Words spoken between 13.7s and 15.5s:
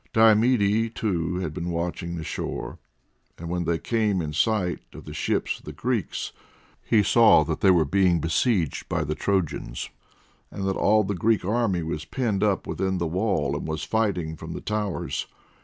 fighting from the towers.